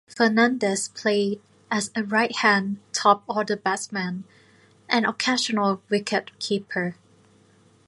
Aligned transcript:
Fernandes 0.09 0.91
played 0.95 1.39
as 1.69 1.91
a 1.95 2.03
right-handed 2.03 2.79
top-order 2.91 3.55
batsman 3.55 4.23
and 4.89 5.05
occasional 5.05 5.83
wicket-keeper. 5.91 6.95